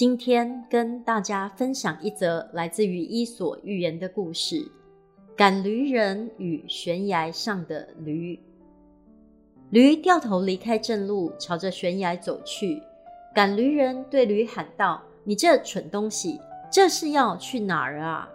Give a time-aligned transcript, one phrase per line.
[0.00, 4.66] 今天跟大家分享一则来自于《伊索寓言》的故事：
[5.36, 8.40] 赶驴人与悬崖上的驴。
[9.68, 12.82] 驴掉头离开正路，朝着悬崖走去。
[13.34, 16.40] 赶驴人对驴喊道：“你这蠢东西，
[16.72, 18.26] 这是要去哪儿啊？”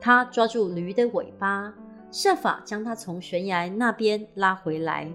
[0.00, 1.74] 他抓住驴的尾巴，
[2.10, 5.12] 设法将它从悬崖那边拉回来。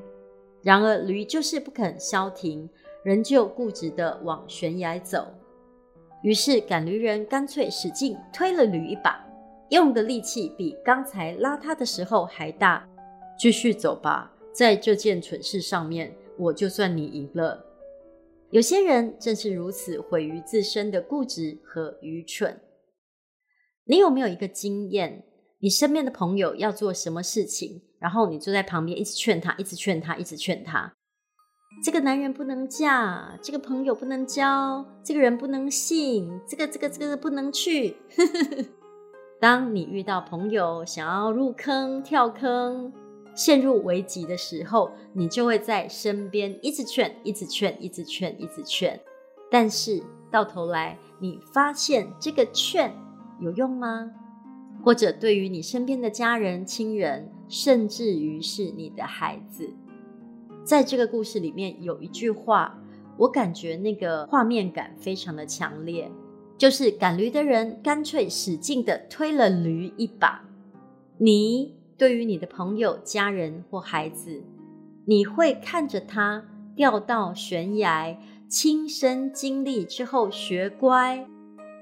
[0.62, 2.70] 然而驴就是不肯消停，
[3.02, 5.34] 仍旧固执地往悬崖走。
[6.28, 9.26] 于是赶驴人干脆使劲推了驴一把，
[9.70, 12.86] 用的力气比刚才拉他的时候还大。
[13.40, 14.30] 继续走吧。
[14.52, 17.66] 在这件蠢事上面，我就算你赢了。
[18.50, 22.60] 有些人正是如此毁于自身的固执和愚蠢。
[23.86, 25.24] 你有没有一个经验？
[25.60, 30.94] 你身边的朋友要做什么事情，然后你坐在旁边一直劝他，一直劝他，一直劝他。
[31.84, 37.96] 这个男人不能嫁，这个朋友不能交，这个人不能信，这个这个这个不能去。
[39.40, 42.92] 当你遇到朋友想要入坑跳坑，
[43.36, 49.00] 陷入危急的时候，你就会在身边一直劝，一直劝，一直劝，一直劝。
[49.52, 50.02] 但是
[50.32, 52.92] 到头来，你发现这个劝
[53.40, 54.12] 有用吗？
[54.84, 59.70] 或者对于你身边的家人、亲人，甚至于是你的孩子，
[60.68, 62.78] 在这个故事里面有一句话，
[63.18, 66.12] 我感觉那个画面感非常的强烈，
[66.58, 70.44] 就是赶驴的人干脆使劲的推了驴一把，
[71.20, 71.78] 你。
[71.98, 74.44] 对于你的朋友、家人或孩子，
[75.06, 76.46] 你会看着他
[76.76, 78.16] 掉到悬崖，
[78.48, 81.26] 亲身经历之后学乖，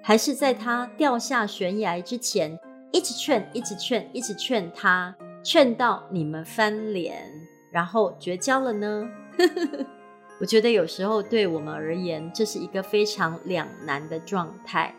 [0.02, 2.58] 还是在他掉下悬崖之前，
[2.94, 5.14] 一直劝、一直劝、一直劝他，
[5.44, 7.30] 劝到你们翻脸，
[7.76, 9.06] 然后绝交了呢？
[10.40, 14.96] 我觉得有时候对我们而言，这是一个非常两难的状态。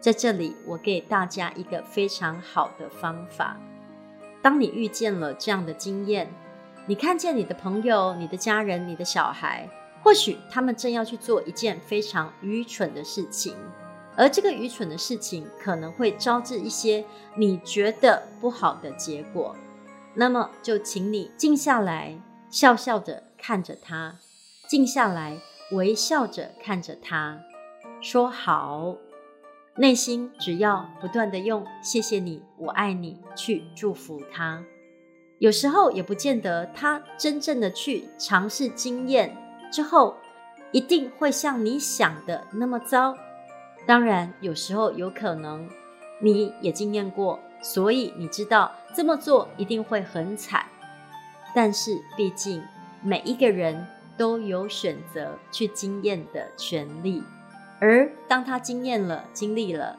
[0.00, 3.56] 在这里，我给大家一个非常好的方法。
[4.42, 6.28] 当你遇见了这样的经验，
[6.88, 9.68] 你看见你的朋友、你的家人、你的小孩，
[10.02, 13.54] 或许他们正要去做一件非常愚蠢的事情，
[14.16, 17.04] 而这个愚蠢的事情可能会招致一些
[17.36, 19.54] 你觉得不好的结果，
[20.20, 22.20] 那么就请你静下来，
[22.50, 24.16] 笑笑着看着他，
[24.68, 25.38] 静下来，
[25.70, 27.38] 微笑着看着他，
[28.00, 28.96] 说好。
[29.76, 34.64] 内心只要不断的用“谢谢你，我爱你”去祝福他，
[35.38, 39.36] 有时候也不见得他真正的去尝试经验
[39.70, 40.16] 之后，
[40.72, 43.16] 一定会像你想的那么糟。
[43.86, 45.68] 当然，有时候有可能
[46.20, 50.64] 你也经验过，所以你知道这么做一定会很惨。
[51.54, 52.62] 但是，毕竟
[53.02, 53.86] 每一个人
[54.16, 57.22] 都有选择去经验的权利。
[57.80, 59.98] 而当他经验了、经历了，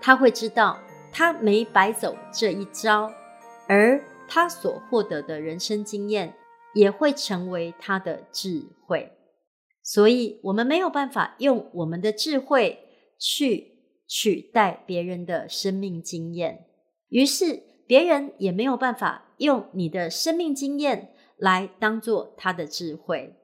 [0.00, 0.78] 他会知道
[1.12, 3.12] 他没白走这一遭，
[3.68, 6.34] 而他所获得的人生经验
[6.74, 9.12] 也会成为他的智慧。
[9.82, 12.78] 所以，我们没有办法用我们的智慧
[13.18, 16.66] 去取代别人的生命经验，
[17.10, 23.36] 于是别人也没有办法用你的生命经验来当做他的智慧。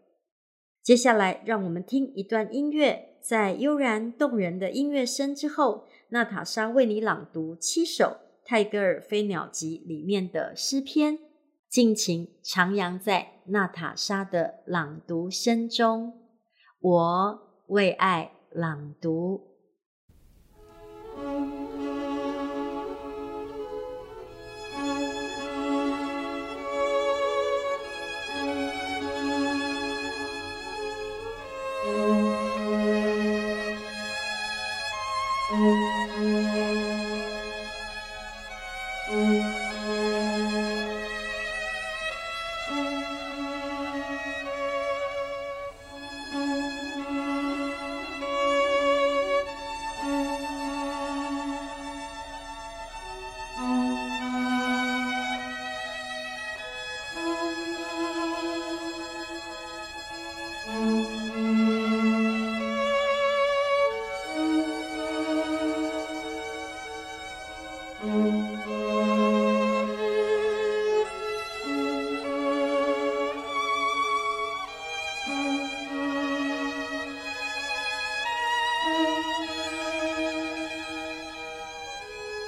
[0.82, 3.12] 接下来，让我们听一段音乐。
[3.20, 11.18] 在悠然动人的音乐声之后，娜塔莎为你朗读七首泰戈尔《飞鸟集》里面的诗篇，
[11.68, 16.12] 尽情徜徉在娜塔莎的朗读声中。
[16.78, 19.55] 我为爱朗读。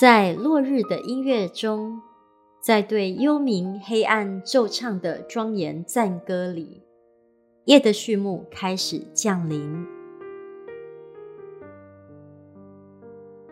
[0.00, 2.00] 在落日的音乐中，
[2.58, 6.80] 在对幽冥黑暗奏唱的庄严赞歌里，
[7.66, 9.84] 夜的序幕开始降临。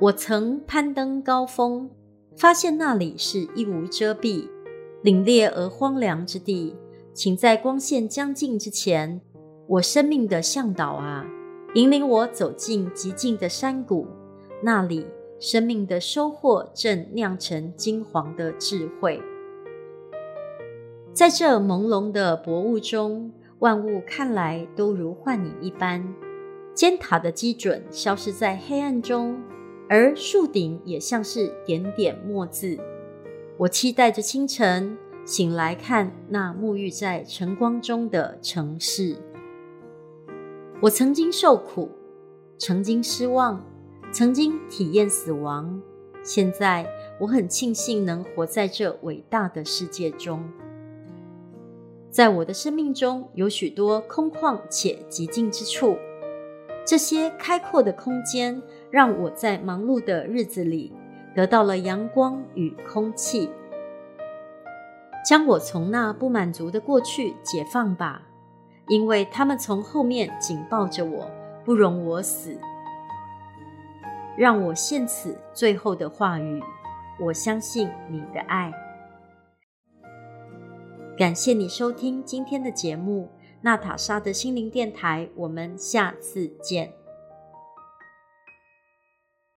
[0.01, 1.91] 我曾攀登高峰，
[2.35, 4.49] 发现那里是一无遮蔽、
[5.05, 6.75] 凛冽而荒凉之地。
[7.13, 9.21] 请在光线将尽之前，
[9.67, 11.27] 我生命的向导啊，
[11.75, 14.07] 引领我走进寂静的山谷，
[14.63, 15.05] 那里。
[15.41, 19.23] 生命的收获正酿成金黄的智慧，
[21.13, 26.13] 在这朦胧的薄雾中，万物看来都如幻影一般。
[26.75, 29.41] 尖塔的基准消失在黑暗中，
[29.89, 32.77] 而树顶也像是点点墨字。
[33.59, 39.17] 我期待着清晨醒来，看那沐浴在晨光中的城市。
[40.81, 41.89] 我曾经受苦，
[42.59, 43.65] 曾经失望。
[44.19, 45.81] 曾经体验死亡，
[46.25, 46.85] 现在
[47.21, 50.43] 我很庆幸能活在这伟大的世界中。
[52.11, 55.97] 在我的生命中有许多空旷且寂静之处，
[56.85, 58.61] 这些开阔的空间
[58.91, 60.93] 让我在忙碌的日子里
[61.37, 63.49] 得到了阳光与空气。
[65.25, 68.23] 将我从那不满足的过去解放吧，
[68.89, 71.31] 因为他们从后面紧抱着我，
[71.65, 72.59] 不容我死。
[74.39, 76.63] 让我献此最后的话语，
[77.21, 78.73] 我相信你的爱。
[81.17, 83.29] 感谢你收听今天的节目，
[83.63, 86.98] 娜塔莎的心灵电台，我们下次见。